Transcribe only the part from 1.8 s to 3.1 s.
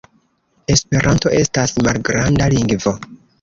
malgranda lingvo.